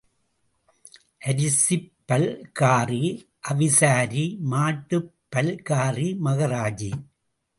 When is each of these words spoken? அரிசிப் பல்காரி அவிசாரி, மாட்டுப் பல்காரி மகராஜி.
அரிசிப் 1.27 1.89
பல்காரி 2.07 3.03
அவிசாரி, 3.49 4.25
மாட்டுப் 4.51 5.11
பல்காரி 5.35 6.09
மகராஜி. 6.25 6.91